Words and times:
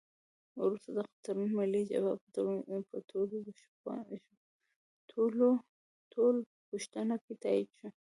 وروسته 0.61 0.89
دغه 0.97 1.11
تړون 1.25 1.49
ملي 1.59 1.81
جبهه 1.89 2.13
په 2.89 2.99
ټولپوښتنه 6.13 7.15
کې 7.23 7.33
تایید 7.43 7.69
شو. 7.79 7.87